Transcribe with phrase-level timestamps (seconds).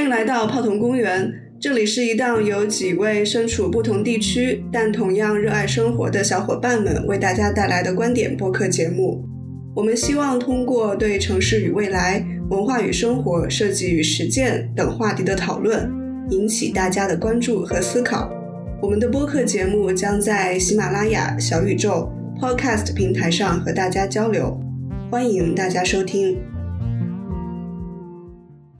[0.00, 9.22] 欢迎来到泡桐公园，这里是一档由几位身处不同地区但同样热爱生活的小伙伴们为大家带来的观点播客节目。
[9.76, 15.86] 我们希望通过对城市与未来、文化与生活、设计与实践等话题的讨论，
[16.30, 18.32] 引起大家的关注和思考。
[18.80, 22.10] 我们的播客节目将在喜马拉雅、小宇宙、
[22.40, 24.58] Podcast 平台上和大家交流，
[25.10, 26.38] 欢迎大家收听。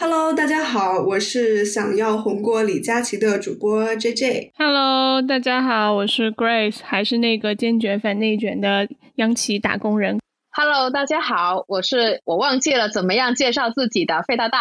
[0.03, 4.53] Hello，大家好，我是想要红过李佳琦的主播 JJ。
[4.57, 10.19] Hello，大家好，我是 Grace，还是那个坚决反内卷的央企打工人。
[10.53, 14.61] Hello，大家好，我是我忘记了怎么样介绍自己的费大大。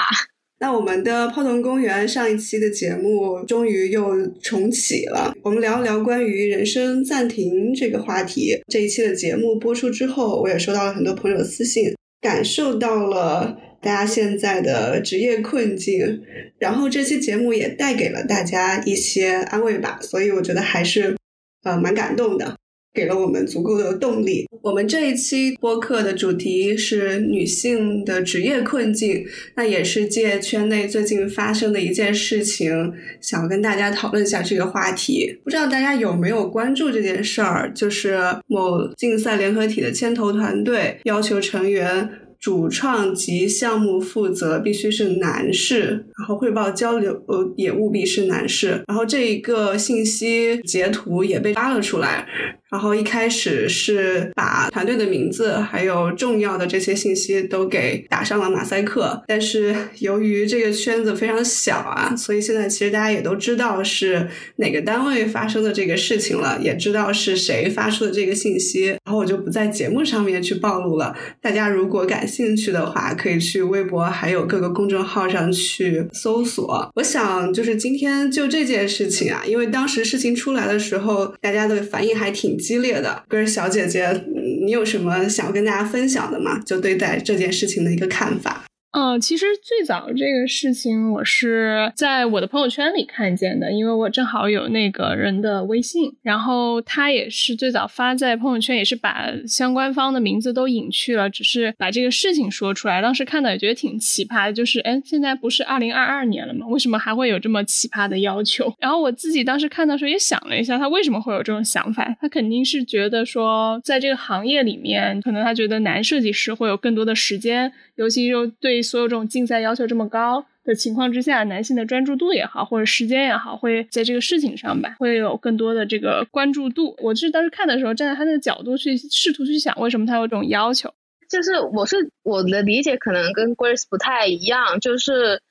[0.59, 8.61] 那我们的泡桐公园上一期的节目终于又重启了，我们聊一聊关于人生暂停这个话题。
[8.67, 13.57] 这一期的节目播出之后，我也收到了很多朋友的私信，感受到了。
[13.81, 16.21] 大家现在的职业困境，
[16.59, 21.15] 然后这期节目也带给了大家一些安慰吧，所以我觉得还是
[21.63, 22.57] 呃蛮感动的，
[22.93, 24.45] 给了我们足够的动力。
[24.61, 35.39] 我们这一期播客的主题是女性的职业困境，那也是借圈内最近发生的一件事情，想要跟大家讨论一下这个话题。
[35.45, 37.71] 不知道大家有没有关注这件事儿？
[37.73, 42.09] 就是某竞赛联合体的牵头团队要求成员。
[42.39, 52.27] 主创及项目负责必须是男士，然后汇报交流呃也务必是男士，然后这一个信息截图也被扒了出来。
[52.69, 64.27] 然后一开始是把团队的名字还有重要的这些信息都给打上了马赛克，但是由于这个圈子非常小啊，所以现在其实大家也都知道是
[64.57, 68.89] 哪个单位发生的这个事情了，也知道是谁发出的这个信息。
[69.03, 71.15] 然后我就不在节目上面去暴露了。
[71.41, 76.91] 大家如果感兴趣的话，可以去微博还有各个公众号上去搜索。
[76.95, 82.58] 我想就是今天就这件事情啊，因为当时事情出来的时候，大家的反应还挺。
[82.59, 84.23] 激烈的，跟小姐姐，
[84.63, 86.59] 你有什么想跟大家分享的吗？
[86.65, 88.65] 就对待这件事情的一个看法。
[88.91, 102.99] 嗯，其实最早这个事情我是在我的朋友圈里看见的，因为我正好有那个人的微信，然后他也是最早发在朋友圈，也是把相关方的名字都隐去了，只是把这个事情说出来。
[102.99, 106.65] 当时看到也觉得挺奇葩的，就是哎，现在不是二零二二年了吗？
[106.65, 108.73] 为什么还会有这么奇葩的要求？
[108.81, 112.17] 然后我自己当时看到时候也想了一下，他为什么会有这种想法？
[112.19, 118.78] 他肯定是觉得说，在这个行业里面，可能他觉得男设计师会有更多的时间，尤其又对。
[118.81, 126.95] 所有这种竞赛要求这么高的情况之下，男性的专注度也好，或者时间也好，会在这个事情上吧，会有更多的这个关注度。
[127.01, 130.93] 我是当时看的时候，站在他那个角度去试图去想，为什么他有这种要求？
[131.29, 135.41] 就是我是我的理解可能跟 Grace 不太一样，就是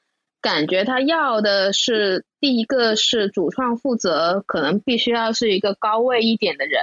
[0.40, 6.80] 感觉他要的是第一个是主创负责，可能必须要是一个高位一点的人。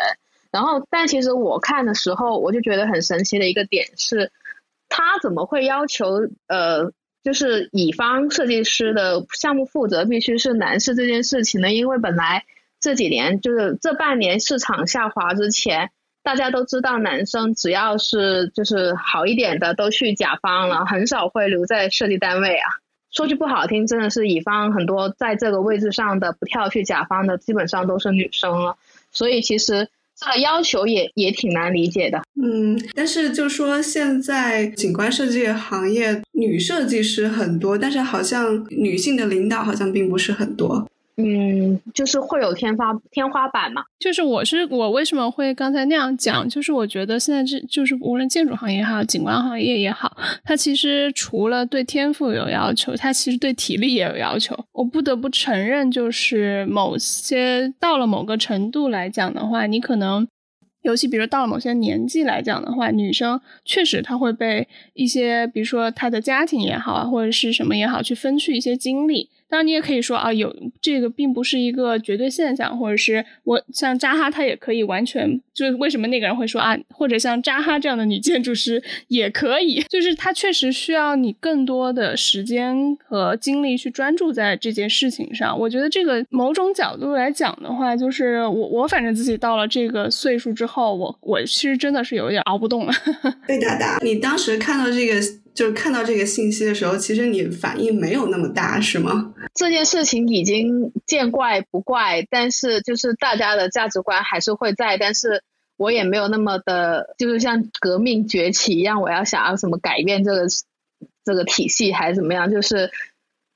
[0.51, 4.31] 然后，但其实我看的时候，我就觉得很神奇的一个点是。
[4.89, 6.91] 他怎么会要求呃，
[7.23, 11.73] 就是乙方设计师的项目负责必须是男士这件事情呢？
[11.73, 12.45] 因为本来
[12.79, 15.89] 这几年就是这半年市场下滑之前，
[16.23, 22.69] 大家都知道男生只要是就是好一点的都去甲方了，很少会留在设计单位啊。
[23.11, 28.77] 说句不好听，真的是乙方很多在这个位置上的不跳去甲方的，基本上都是女生了。
[29.11, 29.89] 所以其实。
[30.17, 40.87] 这个要求也也挺难理解的，嗯，但是就说现在景观设计行业女设计师很多，但是好像女性的领导好像并不是很多。
[41.17, 43.83] 嗯，就是会有天花天花板嘛。
[43.97, 46.47] 就是我是我为什么会刚才那样讲？
[46.49, 54.53] 就是我觉得现在这就是无论建筑行业也好，景观行业也好，它其实除了对天赋有要求，它其实对体力也有要求。
[54.73, 60.27] 我不得不承认，就是某些到了某个程度来讲的话，你可能，
[60.81, 69.29] 尤其比如到了某些年纪来讲的话，女生确实她会被一些，比如说她的家庭也好啊，或者是什么也好，去分去一些精力。
[69.47, 85.57] 当然，你也可以说啊，有这个并不是一个绝对现象，或者是我像扎哈，他也可以完全就是为什么那个人会说啊，或者像扎哈这样的女建筑师也可以，就是他确实需要你更多的时间和精力去专注在这件事情上。
[85.57, 92.93] 我觉得这个某种角度来讲的话，就是我我反正自己到了这个岁数之后，我我其实真的是有点熬不动了。
[93.47, 95.21] 贝达达，你当时看到这个。
[95.55, 99.33] 就是看到这个信息的时候，其实你反应没有那么大，是吗？
[99.55, 105.41] 这件事情已经见怪不怪，但是就是大家的价值观还是会在，但是
[105.77, 110.45] 我也没有那么的，就是像革命崛起一样，我要想要什么改变这个
[111.23, 112.51] 这个体系还是怎么样？
[112.51, 112.91] 就是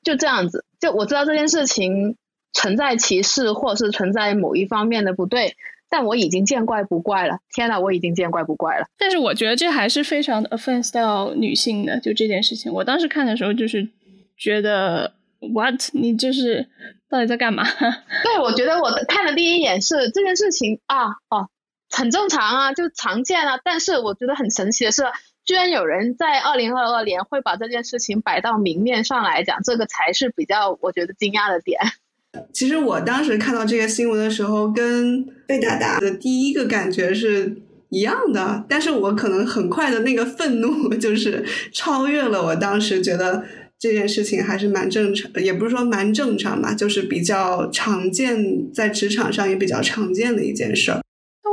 [0.01, 0.63] 就这样子。
[0.80, 2.16] 就我知道这件事情
[2.54, 5.57] 存在歧视，或者是存在某一方面的不对，
[5.90, 7.40] 但我已经见怪不怪了。
[7.54, 8.88] 天呐，我已经见怪不怪了。
[8.98, 12.72] 但是我觉得这还是非常的 offense 到女性的，就这件事情。
[12.72, 13.90] 我当时看的时候就是
[14.38, 15.90] 觉得，what？
[15.94, 16.68] 你就是
[17.10, 17.64] 到底在干嘛？
[18.24, 21.50] 对，我觉得我看的第一眼是这件事情啊，哦，
[21.90, 23.60] 很正常啊，就常见啊。
[23.64, 25.04] 但是我觉得很神奇的是。
[25.46, 31.80] 居然有人在二零二二年会把这件事情摆到明面上来讲，这个才是比较我觉得惊讶的点。
[32.54, 41.44] 其实我当时看到这个新闻的时候，跟贝达达的第一个感觉是一样的，但是我可能很快的那个愤怒 就是
[41.74, 43.44] 超越了我当时觉得
[43.80, 51.02] 这件事情还是蛮正常，也不是说蛮正常吧，就是比较常见，在职场上也比较常见的一件事儿。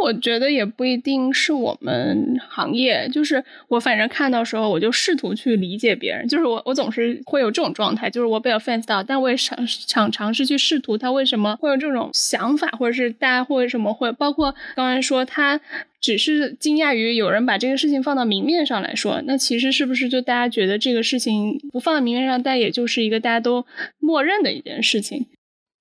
[0.07, 15.61] 我觉得也不一定是我们行业，就是我反正看到时候，我就试图去理解别人，就是我我总是会有这种状态，就是我被 offense 到，但我也想想尝试去试图他为什么会有这种想法，或者是大家会为什么会，包括刚才说他
[16.01, 23.67] 只是惊讶于有人把这个事情放到明面上来说，那其实是不是就大家觉得这个事情不放在明面上，但也就是一个大家都
[23.99, 25.27] 默认的一件事情。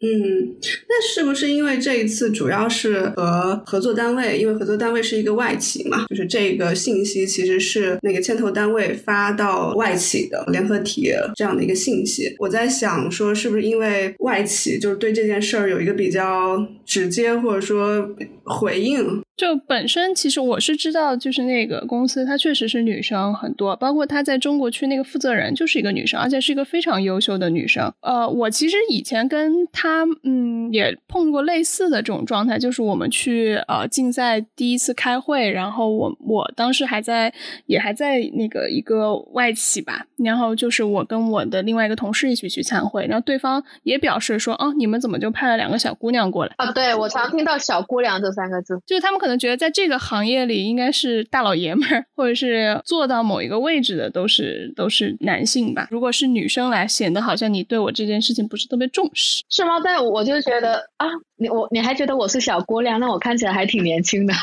[0.06, 0.56] 嗯，
[0.88, 4.38] 那是不是因为这一次主要是和合作单位？
[4.38, 12.36] 因为合作单位是一个外企嘛，就是这个信息其实是那个牵头单位发到外企的联合体这样的一个信息。
[12.38, 18.08] 我在想说，是不是因为外企就是对这件事儿有一个比较直接或者说
[18.46, 19.24] 回应？
[19.36, 27.92] 就本身其实我是知道，就是那个公司它确实是女生很多，包括他在中国区那个负责人就是一个女生，而且是一个非常优秀的女生。
[28.02, 37.34] 呃，我其实以前跟他嗯也碰过类似的这种状态，就是我们去呃竞赛第一次开会，然后我我当时还在
[37.66, 46.54] 也还在那个一个外企吧，然后就是我跟我的另外一个同事一起去参会，然后对方也表示说，哦，你们怎么就派了两个小姑娘过来？
[46.56, 49.16] 啊，对我常听到“小姑娘”这三个字，就是他们。
[49.16, 55.88] 可能觉得在这个行业里应该是大老爷们儿， 或者是做到某一个位置的都是都是男性吧。
[55.90, 59.80] 如果是女生来，显得好像你对我这件事情不是特别重视，是吗？
[59.82, 64.34] 但我就觉得啊，你我你还觉得我是小姑娘，那我看起来还挺年轻的。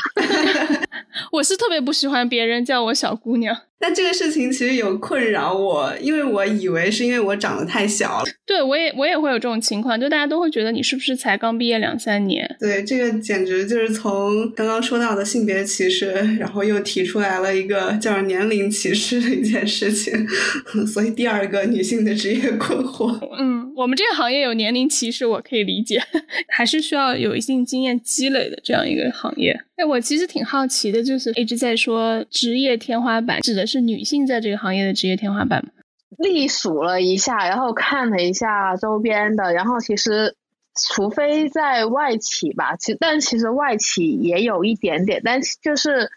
[1.31, 3.55] 我是特别不喜欢别人叫我小姑娘。
[3.83, 8.23] 但这个事情其实有困扰我，因为我以为是因为我长得太小了。
[8.45, 12.55] 对我也我也会有这种情况，就大家都会觉得你是不是才刚毕业两三年？
[12.61, 20.13] 对，这个简直就是从刚刚说到的性别歧视，然后又提出来了一个叫年龄歧视的一件事情，
[20.87, 23.19] 所以第二个女性的职业困惑。
[23.37, 26.01] 嗯，我们这个行业有年龄歧视，我可以理解，
[26.47, 29.59] 还是需要有一定经验积累的这样一个行业。
[29.83, 35.71] 我其实挺好奇的，就是一直在说职业天花板，指的是女性在这个行业的职业天花板吗？
[36.17, 40.35] 历数了一下，然后看了一下周边的，然后其实，
[40.75, 46.09] 除非在外企吧，其但其实外企也有一点点，但就是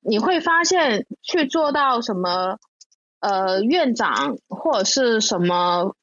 [0.00, 2.58] 你会发现去做到什么，
[3.20, 5.94] 呃，院长或者是什么。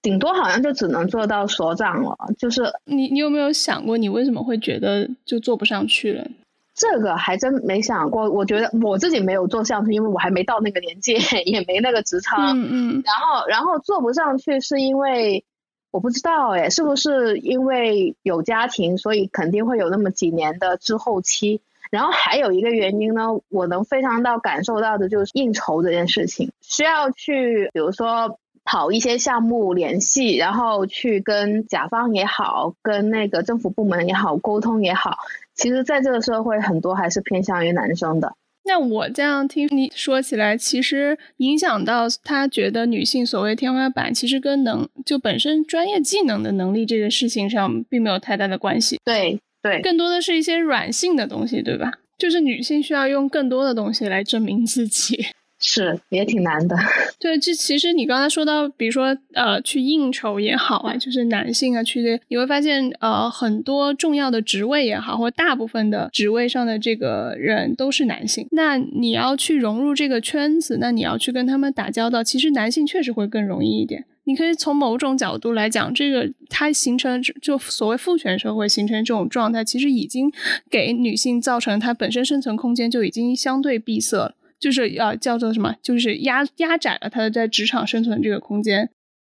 [0.00, 6.26] 顶多好像就只能做到所长了，就是你，你有没有想过，你为什么会觉得就做不上去了？
[6.74, 8.30] 这个还真没想过。
[8.30, 11.14] 我觉得我自己没有做上去，因为我还没到那个年纪，
[11.44, 12.56] 也没那个职场。
[12.56, 13.02] 嗯嗯。
[13.04, 15.44] 然后，然后做不上去是因为
[15.90, 21.60] 我不知道哎，是不是因为有家庭，所以肯定会有那么几年的滞后期。
[21.90, 28.38] 然后还有一个原因呢，我能非常到感受到的就是应酬这件事情，需要去，比如说。
[28.70, 35.16] 跑一些项目联系，然后去跟甲方也好，跟那个政府部门也好沟通也好，
[35.54, 38.34] 其实在这个社会很多还是偏向于男生的。
[38.66, 49.00] 那我这样听你说起来，其实影响到他觉得女性所谓天花板，其实跟能就本身专业技能的能力这个事情上并没有太大的关系。
[49.02, 51.90] 对对，更多的是一些软性的东西，对吧？
[52.18, 55.24] 就是女性需要用更多的东西来证明自己。
[55.70, 56.74] 是，也挺难的。
[57.20, 68.48] 对，这其实你刚才说到，比如说呃，去应酬也好啊，就是男性啊去，你会发现呃，很多重要的职位也好，或大部分的职位上的这个人都是男性。
[68.52, 74.06] 那你要去融入这个圈子，那你要去跟他们打交道，其实男性确实会更容易一点。
[74.24, 80.32] 你可以从某种角度来讲，这个它形成就所谓父权社会形成这种状态，其实已经
[80.70, 84.34] 给女性造成它本身生存空间就已经相对闭塞了。
[84.60, 85.74] 就是要叫做什么？
[85.82, 88.90] 就是压压窄了他在职场生存这个空间。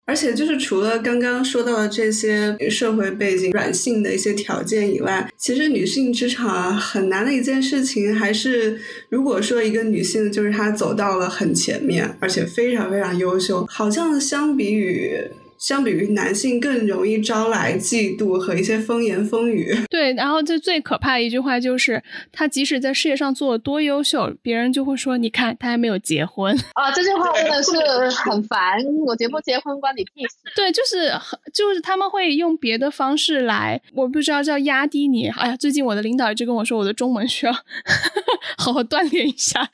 [0.06, 8.78] 而且就是除了刚刚说到的这些社会背景、软性的一些条件以外，其实女性职场很难的一件事情，还是
[9.10, 15.10] 如果说一个女性就是她走到了很前面，而且非常非常优秀，好像相比于。
[15.64, 19.74] 相比于男性更容易招来嫉妒和一些风言风语。
[19.90, 22.04] 对，然后这最可怕的一句话就是，
[22.34, 26.92] 他即使在事业上做多优秀，别人就会说，你看他还没有结婚 啊！
[26.92, 27.72] 这句话真的是
[28.18, 30.36] 很烦，我结不结婚关你屁事。
[30.54, 31.10] 对，就是
[31.54, 35.30] 就是他们会用别的方式来，我不知道叫压低你。
[35.30, 37.54] 哎呀，最近我的领导一直跟我说，我的中文需要
[38.60, 39.70] 好好锻炼一下。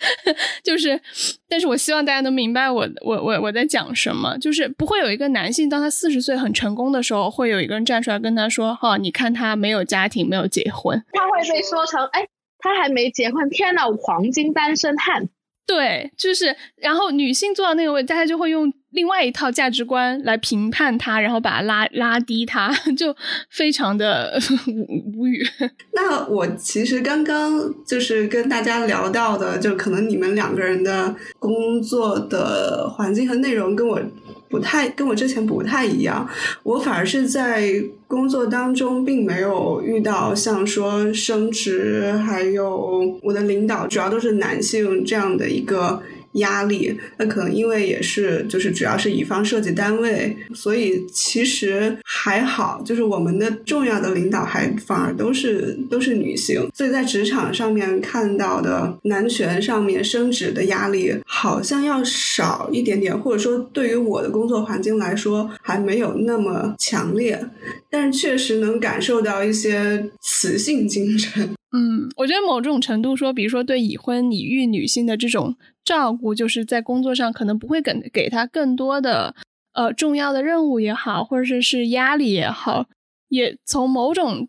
[0.63, 1.01] 就是，
[1.49, 5.79] 但是我希望大家能明白我我我我在讲什么，就是不会有一个男性当。
[5.81, 12.27] 他四十岁很成功的时候，会有一个人站出来跟他说：“哈，你看他没有家庭，没有结婚。”他会被说成：“哎，
[12.59, 15.29] 他还没结婚，天呐，黄金单身汉。”
[15.65, 23.15] 对，就是，然后女性坐到那个位，大家就会用另外一套价值观来评判他，然后把他拉拉低他， 就
[23.49, 24.39] 非常的
[25.15, 25.45] 无语。
[25.93, 34.01] 那我其实刚刚就是跟大家聊到的，就可能你们两个人的工作的环境和内容跟我。
[34.49, 36.27] 不太跟我之前不太一样，
[36.63, 37.71] 我反而是在
[38.07, 46.01] 工作当中并没有遇到像说升职，还有我的领导主要都是男性这样的一个。
[46.33, 67.43] 压力，那可能因为也是，就是主要是乙方设计单位，所以其实还好，就是我们的重要的领导还反而都是都是女性，所以在职场上面看到的男权上面升职的压力好像要少一点点，或者说对于我的工作环境来说还没有那么强烈，
[67.89, 71.55] 但是确实能感受到一些雌性精神。
[71.71, 75.55] 嗯，我觉得某种程度说，比如说对已婚已育女性的这种。
[75.89, 79.33] 照顾就是在工作上可能不会给给他更多的
[79.73, 82.85] 呃重要的任务也好，或者是是压力也好，
[83.29, 84.47] 也从某种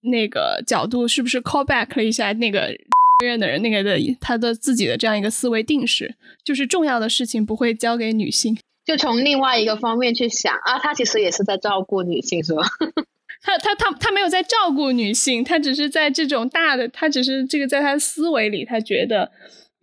[0.00, 2.76] 那个角度是不是 call back 了一下那个
[3.22, 12.64] 院的人那个的他的自己的这样一个思维定式，就是重要的事情不会交给女性，就从另外一个方面去想啊，他其实也是在照顾女性是吧？
[13.46, 19.30] 他他他他没有在照顾女性，他只是在这种大的，他只是这个在他思维里，他觉得。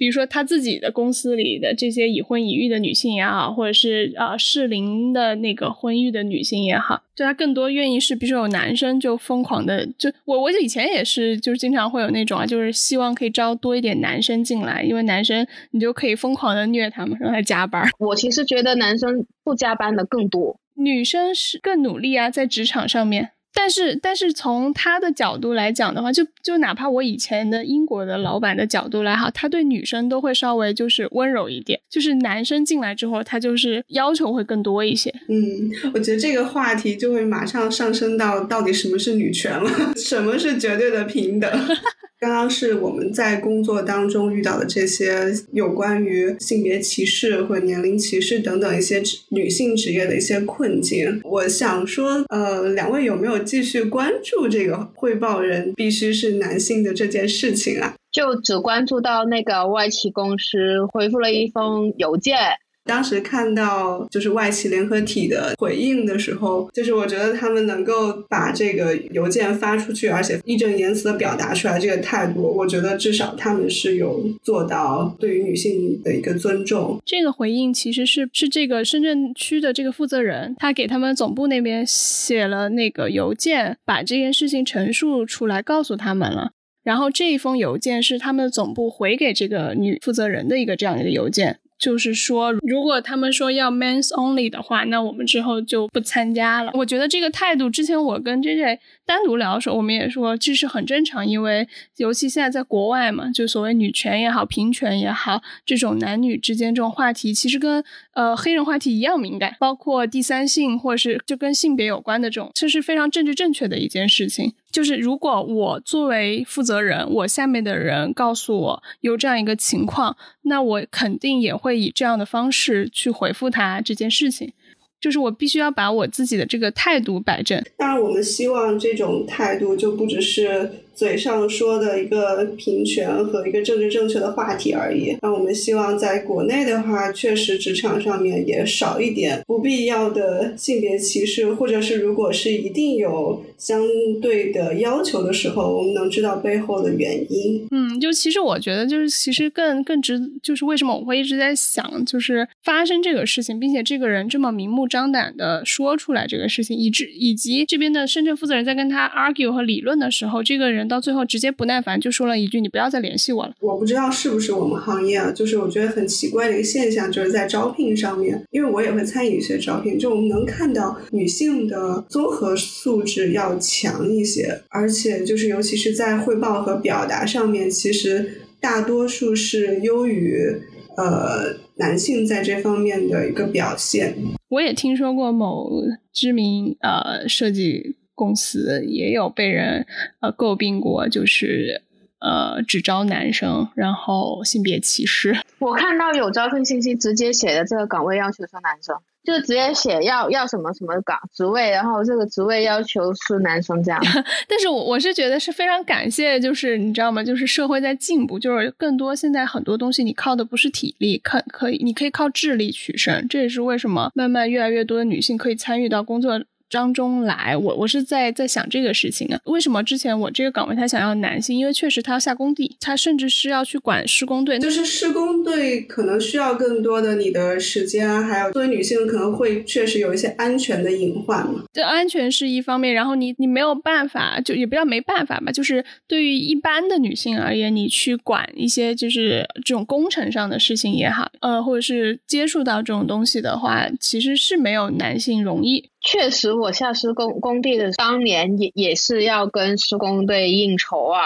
[0.01, 17.87] 比如说他自己的公司里的这些已婚已育的女性也好，或者是啊适龄的那个婚育的女性也好，就他更多愿意是，比如说有男生就疯狂的，就我我以前也是，就是经常会有那种啊，就是希望可以招多一点男生进来，因为男生你就可以疯狂的虐他们，让他加班。
[17.99, 23.29] 我其实觉得男生不加班的更多，女生是更努力啊，在职场上面。
[23.53, 35.13] 但是，但是从他的角度来讲的话，就就哪怕我以前的英国的老板的角度来哈，他对女生都会稍微就是温柔一点，就是男生进来之后，他就是要求会更多一些。
[35.27, 41.49] 嗯，我觉得这个话题就会马上上升到到底什么是女权了， 什么是绝对的平等。
[42.21, 51.19] 刚刚是我们在工作当中遇到的这些有关于性别歧视或年龄歧视等等一些女性职业的一些困境。
[51.23, 57.95] 我想说，呃，两位有没有继续关注这个汇报人必须是男性的这件事情啊？
[58.11, 62.37] 就只关注到那个外企公司回复了一封邮件。
[62.85, 76.99] 当时看到就是外企联合体的回应的时候，就是我觉得他们能够把这个邮件发出去，而且义正言辞的表达出来这个态度，我觉得至少他们是有做到对于女性的一个尊重。
[77.05, 86.51] 这个回应其实是是这个深圳区的这个负责人，他给他们总部那边写了那个邮件，把这件事情陈述出来，告诉他们了。
[86.83, 91.59] 然后这一封邮件是他们总部回给这个女负责人的一个这样一个邮件。
[91.81, 96.71] 就是说，如果他们说要 men's only 的话，那我们之后就不参加了。
[96.75, 107.83] 我觉得这个态度，之前我跟 J J 单独聊的时候，我们也说这是很正常，因为尤其现在在国外嘛，就所谓女权也好，平权也好，这种男女之间这种话题，其实跟
[108.13, 114.53] 呃黑人话题一样敏感，包括第三性或者是就跟性别有关的这种，这是非常政治正确的一件事情。
[114.71, 124.53] 就是如果我作为负责人，我下面的人告诉我有这样一个情况，那我肯定也会以这样的方式去回复他这件事情。
[124.99, 127.59] 就是我必须要把我自己的这个态度摆正。
[127.75, 130.71] 当然，我们希望这种态度就不只是。
[131.01, 135.17] 嘴上说的一个平权和一个政治正确的话题而已。
[135.23, 143.81] 那我们希望在国内的话，确实职场上面也少一点不必要的性别歧视，或者是如果是一定有相
[144.21, 147.67] 对的要求的时候，我们能知道背后的原因。
[147.71, 180.61] 嗯，就其实我觉得，就是其实更更值，就是为什么我会一直在想，就是发生这个事情，并且这个人这么明目张胆的说出来这个事情，以致以及这边的深圳负责人在跟他 argue 和理论的时候，这个人到最后直接不耐烦就说了一句：“你不要再联系我了。”我不知道是不是我们行业啊，就是我觉得很奇怪的一个现象，就是在招聘上面，因为我也会参与一些招聘，就我们能看到女性的综合素质要强一些，而且就是尤其是在汇报和表达上面，其实大多数是优于
[180.97, 184.17] 呃男性在这方面的一个表现。
[184.49, 185.71] 我也听说过某
[186.13, 189.85] 知名呃设计公司也有被人
[190.19, 191.81] 呃诟病过，就是
[192.19, 195.35] 呃只招男生，然后性别歧视。
[195.59, 198.95] 我看到有招聘信息直接写的这个岗位要求是男生。
[199.23, 204.01] 就直接写要要什么什么岗职位，然后这个职位要求是男生这样。
[204.49, 207.23] 但是我我是觉得是非常感谢，就是你知道吗？
[207.23, 213.27] 就是社会在进步，就是更多现在很多东西你靠的不是体力，可可以你可以靠智力取胜。
[213.27, 216.41] 这也是为什么慢慢越来越多的女性可以参与到工作。
[216.71, 221.59] 张中来，我我是在在想这个事情啊，为什么之前我这个岗位他想要男性？
[221.59, 231.63] 因为确实他要下工地，他甚至是要去管施工队，就是施工队可能需要更多的你的时间，还有作为女性可能会确实有一些安全的隐患嘛。
[231.73, 245.90] 这安全是一方面，然后你你没有办法，就也不要没办法吧，就是对于一般的女性而言，你去管一些就是这种工程上的事情也好，呃，或者是接触到这种东西的话，其实是没有男性容易。
[246.01, 251.21] 确实，我下施工工地的当年也也是要跟施工队应酬啊，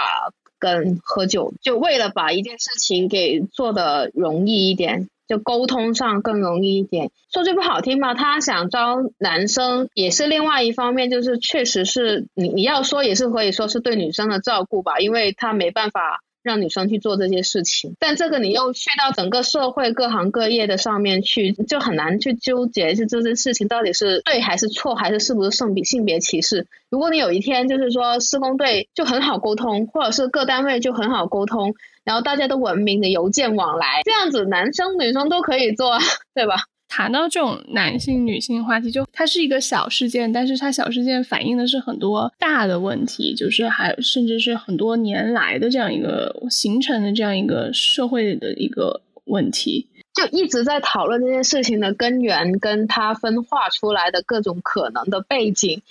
[0.58, 7.10] 跟喝酒，就为了把一件事情给做的容易一点，就沟通上更容易一点。
[7.32, 16.20] 说句不好听吧，他想招男生也是另外一方面，就是确实是你你要说也是可以说是对女生的照顾吧，因为他没办法。
[16.46, 26.68] 让女生去做这些事情，但这个你又去到整个社会各行各业的上面去，就很难去纠结，就这件事情到底是对还是错，还是是不是性别性别歧视？
[26.88, 31.74] 如果你有一天就是说施工队就很好沟通，或者是各单位就很好沟通，
[32.04, 35.98] 然后大家都文明的邮件往来，这样子男生女生都可以做，
[36.32, 36.54] 对吧？
[36.88, 55.82] 谈到这种男性女性话题，就它是一个小事件，但是它小事件反映的是很多大的问题，就是还甚至是很多年来的这样一个形成的这样一个社会的一个问题，就一直在讨论这件事情的根源，跟它分化出来的各种可能的背景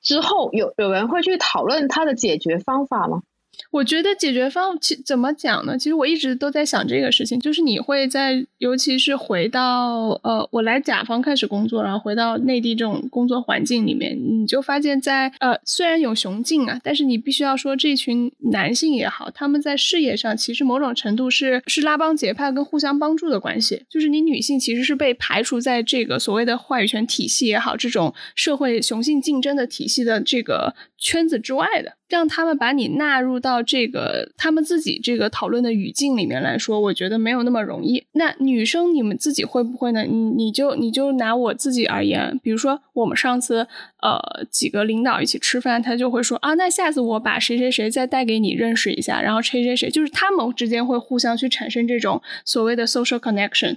[0.00, 3.22] 之后，有有人会去讨论它的解决方法吗？
[3.70, 5.76] 我觉得解决方其怎么讲呢？
[5.78, 31.94] 其实我一直都在想这个事情，就是你会在，尤其是回到呃，我来甲方开始工作，然后回到内地这种工作环境里面，你就发现，在呃，虽然有雄竞啊，但是你必须要说，这群男性也好，他们在事业上其实某种程度是是拉帮结派跟互相帮助的关系，就是你女性其实是被排除在这个所谓的话语权体系也好，这种社会雄性竞争的体系的这个圈子之外的。
[32.10, 38.04] 让他们把你纳入到这个他们自己这个讨论的语境里面来说，我觉得没有那么容易。
[38.14, 40.02] 那女生你们自己会不会呢？
[40.02, 43.68] 你你就你就拿我自己而言，比如说我们上次
[44.02, 53.76] 呃几个领导一起吃饭，他就会说啊，那下次我把谁谁谁再带给你认识一下，然后谁谁谁，就是他们之间会互相去产生这种所谓的 social connection，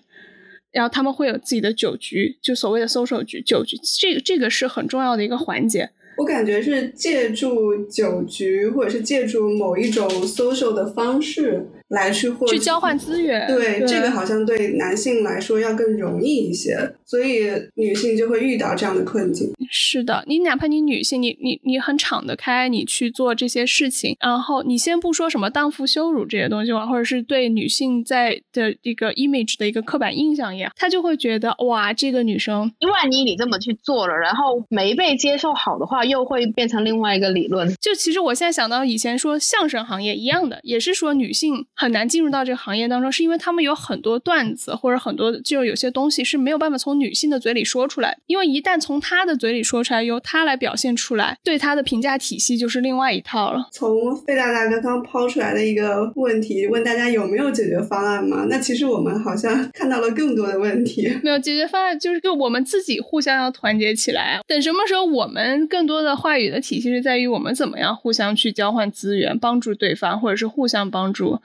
[0.72, 5.92] 然后他们会有自己的酒局，就所谓的 social 局酒局，这个这个是很重要的一个环节。
[6.18, 11.66] 我感觉是借助酒局，或者是借助某一种 social 的方式。
[11.94, 16.76] 来去或去交换资源，对这个好像对男性来说要更容易一些，
[17.06, 19.54] 所以女性就会遇到这样的困境。
[19.70, 37.72] 是的，你哪怕你女性，你你你很敞得开，你去做这些事情，然后你先不说什么荡妇羞辱这些东西吧，或者是对女性在的一个 image 的一个刻板印象也好，他就会觉得哇，这个女生，万一你这么去做了，然后没被接受好的话，又会变成另外一个理论。
[37.80, 41.54] 就其实我现在想到以前说相声行业一样的，也是说女性。
[41.84, 53.68] 很难进入到这个行业当中，是因为他们有很多段子或者很多就有些东西是没有办法从女性的嘴里说出来，因为一旦从她的嘴里说出来，由她来表现出来，对她的评价体系就是另外一套了。
[53.74, 58.46] 从费大大刚刚抛出来的一个问题，问大家有没有解决方案吗？
[58.50, 61.12] 那其实我们好像看到了更多的问题。
[61.22, 64.40] 没有解决方案，就是就我们自己互相要团结起来。
[64.48, 71.40] 等什么时候我们更多的话语的体系是在于我们怎么样互相去交换资源，帮助对方，或者是互相帮助，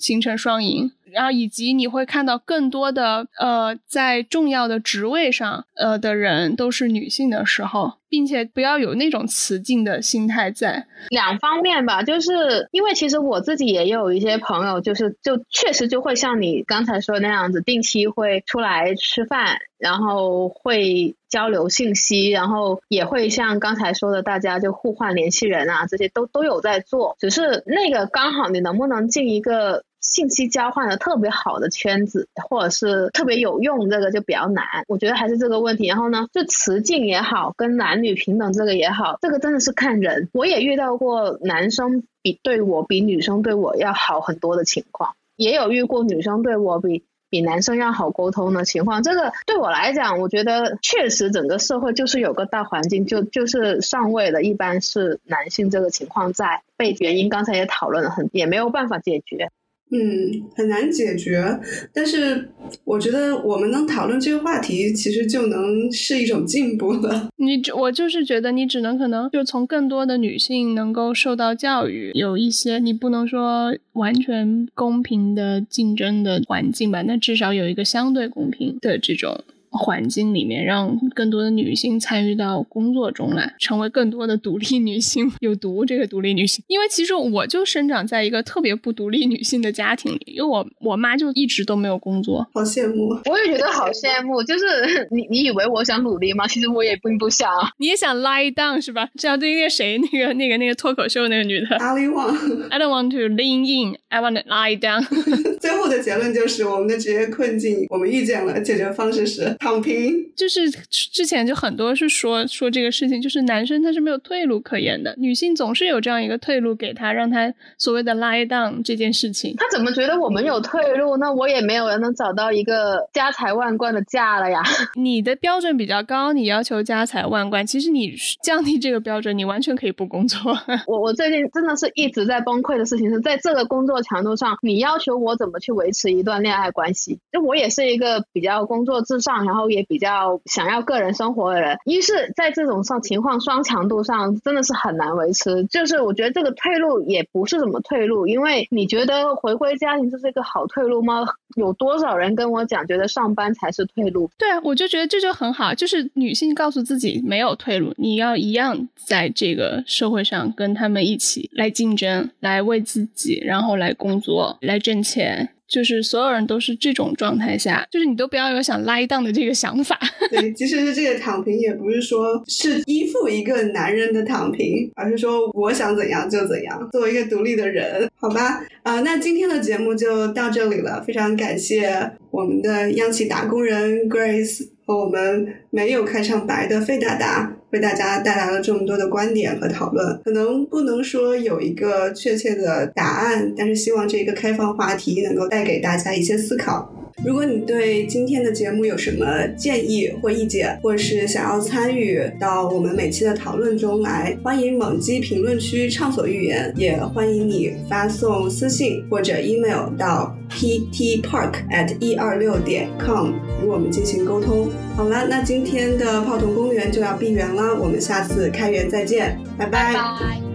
[0.00, 0.90] 形成双赢。
[1.12, 10.86] 然后以及你会看到更多的呃，在重要的职位上呃的人都是女性的时候，并且不要有那种雌竞的心态在。
[11.08, 27.16] 两方面吧，就是因为其实我自己也有一些朋友，就是就确实就会像你刚才说那样子，定期会出来吃饭，然后会交流信息，然后也会像刚才说的，大家就互换联系人啊，这些都都有在做。
[27.18, 29.82] 只是那个刚好你能不能进一个。
[30.00, 34.64] 信息交换的特别好的圈子，或者是特别有用，这个就比较难。
[34.88, 35.86] 我觉得还是这个问题。
[35.86, 40.28] 然后呢，就雌竞也好，跟男女平等这个也好，这个真的是看人。
[40.32, 49.02] 我也遇到过男生比对我比女生对我要好很多的情况，也有遇过女生对我比比男生要好沟通的情况。
[49.02, 56.62] 这个对我来讲，我觉得确实整个社会就是有个大环境，就就是上位的一般是男性这个情况在。
[56.76, 59.50] 被原因刚才也讨论了很，也没有办法解决。
[59.92, 61.58] 嗯，很难解决，
[61.92, 62.48] 但是
[62.84, 67.28] 我觉得我们能讨论这个话题，其实就能是一种进步了。
[67.36, 79.42] 你我就是觉得你只能可能就从更多的女性能够受到教育，有一些你不能说完全公平的竞争的环境吧，那至少有一个相对公平的这种。
[79.80, 85.32] 环境里面，让更多的女性参与到工作中来，成为更多的独立女性。
[85.40, 93.08] 有毒这个独立女性，因为其实我就生长在一个特别不独立女性的家庭里，因为我我妈就一直都没有工作，好羡慕。
[93.24, 96.46] 我也觉得好羡慕，就是你你以为我想努力吗？
[96.46, 97.48] 其实我也并不想。
[97.78, 99.08] 你也想 lie down 是吧？
[99.16, 102.36] 这样对那个谁，那个那个那个脱口秀那个女的，阿里旺。
[102.68, 105.06] I don't want to lean in, I want to lie down。
[105.58, 109.56] 最后的结论就是我们的职业困境，我们遇见了，解决方式是。
[109.70, 119.54] 躺平就是之前就很多是说说这个事情，就是男生他是没有退路可言的，女性总是有这样一个退路给他，让他所谓的 lie down 这件事情。
[119.56, 121.16] 他怎么觉得我们有退路？
[121.18, 124.62] 那我也没有人能找到一个家财万贯的嫁了呀。
[124.96, 130.38] 你的标准比较高，你要求家财万贯，其实你降低这个标准，你完全可以不工作。
[130.88, 137.20] 我我最近真的是一直在崩溃的事情是在这个工作强度上，你要求我怎么去维持一段恋爱关系？
[137.30, 139.44] 就我也是一个比较工作至上。
[139.44, 145.64] 然后也比较想要个人生活的人，一是在这种上情况双强度上真的是很难维持。
[145.64, 151.26] 就是我觉得这个退路也不是什么退路，因为你觉得回归家庭这是一个好退路吗？
[151.56, 154.30] 有多少人跟我讲，觉得上班才是退路？
[154.38, 165.50] 对，我就觉得这就很好，就是女性告诉自己没有退路，你要一样在这个社会上跟他们一起来竞争，来为自己，然后来工作，来挣钱。
[165.70, 169.96] 就是所有人都是这种状态下，就是你都不要有想拉一档的这个想法。
[170.30, 178.60] 对，其实是这个躺平也不是说是依附一个男人的躺平，而是说我想怎样就怎样，作为一个独立的人，好吧？
[178.82, 187.56] 啊，那今天的节目就到这里了，非常感谢我们的央企打工人 Grace 和我们没有开场白的费大大。
[187.70, 196.92] 为大家带来了这么多的观点和讨论，可能不能说有一个确切的答案，但是希望这个开放话题能够带给大家一些思考。
[197.24, 214.68] 如果你对今天的节目有什么建议或意见，或者是想要参与到我们每期的讨论中来，欢迎猛击评论区畅所欲言，也欢迎你发送私信或者 email 到 ptpark at 一二六点 com 与我们进行沟通。
[214.96, 220.49] 好了，那今天的泡桐公园就要闭园了，我们下次开园再见，拜拜。